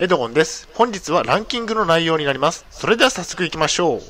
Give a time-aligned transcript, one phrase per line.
[0.00, 0.68] エドゴンです。
[0.74, 2.64] 本日はランキングの内容になります。
[2.70, 4.00] それでは早速行きましょう。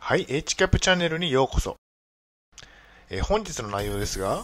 [0.00, 1.76] はい、h キャップチャンネルにようこそ。
[3.08, 4.42] え本日の内容ですが、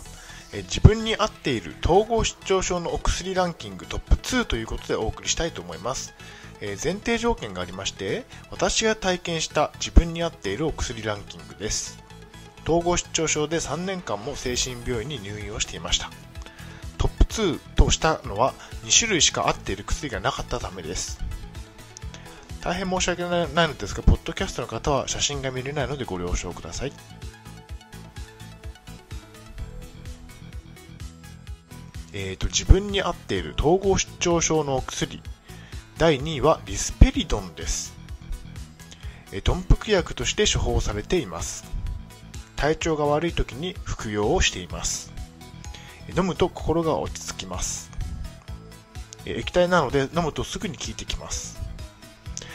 [0.52, 6.14] え自分に合っている統合失調症のお薬ランキングトップ2ということでお送りしたいと思います。
[6.60, 12.02] え前提条件がありまして、私が体験した自分に合っているお薬ランキングです。
[12.64, 16.10] 統合失調症で3年間も精神病院に入院をしていました。
[16.98, 18.54] トップ2としたのは
[18.84, 21.20] 2種類しか合っている薬がなかったためです。
[22.60, 26.92] 大変申し訳ないのですがポッドキャストの方は写真が見れないのでご了承ください。
[32.12, 35.20] えーと自分に合っている統合失調症のお薬。
[35.98, 37.95] 第2位はリスペリドンです。
[39.32, 41.81] えー頓服薬として処方されています。
[42.62, 45.12] 体調が悪い時に服用をしています。
[46.16, 47.91] 飲むと心が落ち着きます。
[49.27, 51.60] 液体なので飲むとすぐに効いてきます。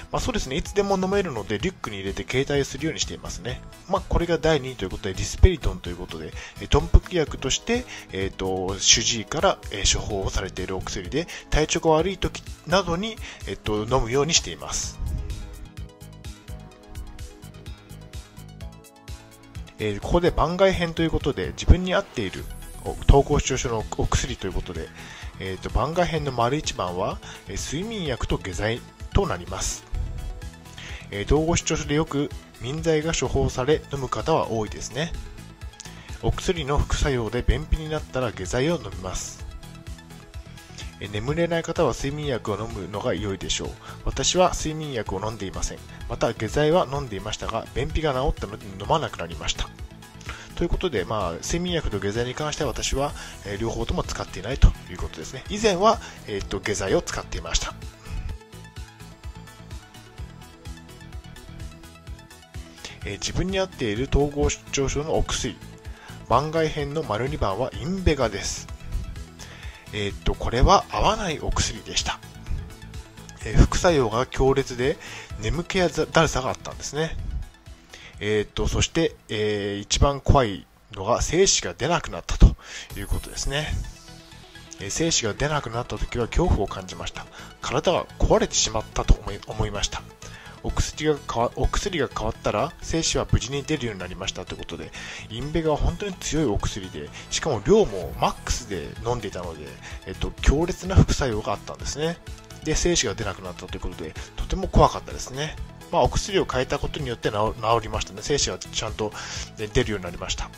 [0.10, 0.56] まあそうですね。
[0.56, 3.60] いつでも飲めるのでリュックに入れて携帯するようにしていますね。
[3.90, 7.84] まあこれが第2位ということでリスペリトンということでえ頓服薬として、
[8.14, 15.07] えー、と主治医から、え処方をされているお薬で体調が悪い時などに、えー、と飲むようにしています。
[19.80, 22.44] えーここで番外編ということで自分に合っている
[23.08, 24.88] 統合失調症のお薬ということで、
[25.40, 28.82] えーと番外編の丸一番は、え睡眠薬と下剤
[29.14, 29.84] となります、
[31.12, 32.30] えー統合失調症でよく
[32.62, 35.12] 眠剤が処方され飲む方は多いですね。
[36.24, 39.47] お薬の副作用で便秘になったら下剤を飲みます。
[41.00, 43.70] 眠れない方は睡眠薬を飲むのが良いでしょう。
[44.06, 45.78] 私は睡眠薬を飲んでいません。
[46.10, 49.70] また下剤は飲んでいましたが便秘が治ったので飲まなくなりました。
[50.56, 53.12] ということで、まあ、睡眠薬と下剤に関しては私は、
[53.46, 55.44] え両方とも使っていないということですね。
[55.52, 57.76] 以前は、えーと下剤を使っていました。
[63.06, 65.56] え自分に合っている統合失調症のお薬。
[66.28, 68.77] 番外編の丸2番はインベガです。
[69.94, 72.20] えーっと、これは合わないお薬でした。
[73.46, 74.98] えー副作用が強烈で
[75.40, 77.16] 眠気やだるさがあったんですね。
[78.20, 82.56] えーっと、そして、えー一番怖いのが精子が出なくなったと
[82.98, 83.68] いうことですね。
[84.80, 87.26] え精子が出なくなった時は恐怖を感じました。
[87.62, 89.16] 体が壊れてしまったと
[89.48, 90.02] 思いました。
[90.64, 94.92] お薬が変わお薬が変わったら精子は無事に出るようになりましたということで
[95.30, 99.66] インベガは本当に強いお薬でしかも量もマックスで飲んでいたので、
[100.06, 102.18] えっと、強烈な副作用があったんですね。
[102.64, 105.56] で精子が出なくなったということでとても怖かったですね。
[105.92, 108.22] まあ、お薬を変えたことによって治りましたね。
[108.22, 109.14] 精子がちゃんと
[109.56, 110.50] 出るようになりました。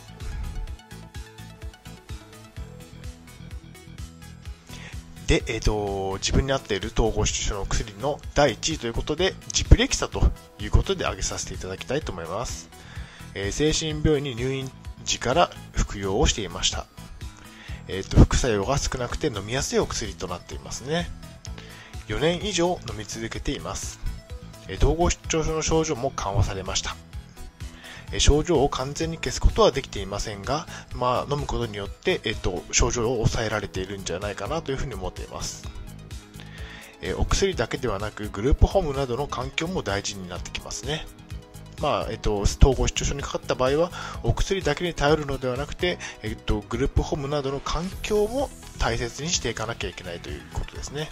[5.30, 10.22] で、えー、と自分に合っている統合失調症の薬の第1位ということでジプレキサと
[10.58, 12.68] いうことで挙げさせていただきたいと思います、
[13.34, 14.68] えー精神病院に入院
[15.04, 16.86] 時から服用をしていました、
[17.86, 21.08] えー、と副作用が少なくて飲みやすいお薬となっていますね。
[22.08, 24.00] 4年以上飲み続けています、
[24.66, 26.96] えー統合失調症の症状も緩和されました。
[28.18, 35.68] 症状を完全に消すことはできていませんが、まあ、飲むことによって、えっと、症状を抑えられているんじゃないかなというふうに思っています。
[37.02, 41.06] えお薬だけではなく、グループホームなどの環境も大事になってきますね。
[41.80, 43.90] まあ、えっと、統合失調症にかかった場合は、
[44.22, 51.08] お薬だけに頼るのではなくて、えっと、グループホームなどの環境も大切にしていかなきゃいけないということですね。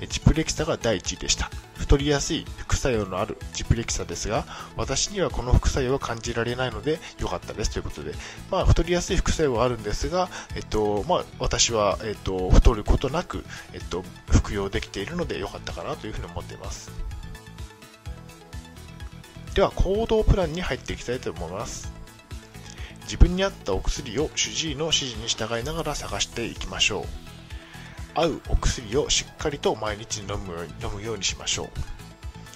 [0.00, 1.50] えジプレキサが第1位でした。
[1.78, 4.44] 太りやすい副作用のあるジプレキサですが、
[4.76, 8.12] 私にはこの副作用は感じられないので良かったですということで、
[8.50, 16.90] まあ、太りやすい副作用はあるんですが、えっとまあ、私は、えっと、太ることなく、えっと、服用できているので良かったかなというふうに思っています。
[19.54, 21.90] では、行動プランに入っていきたいと思います。
[23.04, 27.25] 自分に合ったお薬を主治医の指示に従いながら探していきましょう。
[28.16, 31.68] 合うお薬をしっかりと毎日飲むように飲むようにしましょう。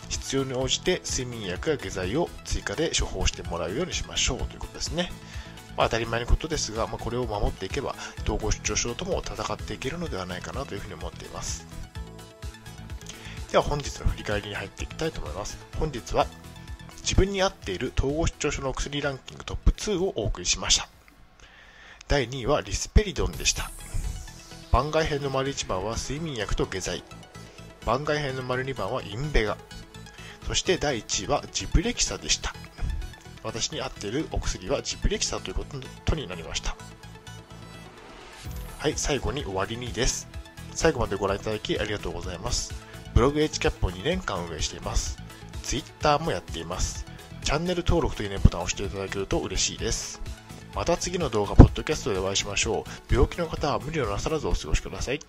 [0.09, 5.13] 必要に応じて睡眠薬や下剤を追加で処方してもらうようにしましょうということですね。
[5.77, 11.67] まあ、当たり前のことですが、まあ、これを守っていけば統合失調症とも戦っていけるのではないかなというふうに思っています。
[13.53, 15.59] では本日の振り返りに入っていきたいと思います。
[15.79, 16.27] 本日は
[17.03, 20.89] 自分に合っている統合失調症のお薬ランキングトップ2をお送りしました。
[22.09, 23.71] 第2位はリスペリドンでした。
[24.73, 27.03] 番外編の丸1番は睡眠薬と下剤。
[27.85, 29.57] 番外編の丸2番はインベガ。
[30.47, 32.55] そして第1位はジプレキサでした。
[33.43, 35.65] 私に合っているお薬はジプレキサというこ
[36.05, 36.77] とになりました。
[38.79, 40.29] はい、最後に終わりにです。
[40.73, 42.73] 最後までご覧いただきありがとうございます。
[43.13, 45.19] ブログ HCAP を2年間運営しています。
[45.65, 47.07] Twitter もやっています。
[47.43, 50.23] チャンネル登録というねボタンを押していただけると嬉しいです。
[50.75, 53.13] また次の動画、ポッドキャストでお会いしましょう。
[53.13, 55.21] 病気の方は無理をなさらずお過ごしください。